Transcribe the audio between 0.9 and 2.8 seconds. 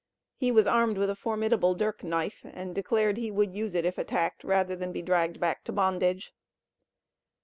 with a formidable dirk knife, and